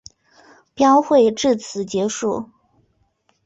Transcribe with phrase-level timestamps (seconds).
[0.73, 2.49] 标会至此结束。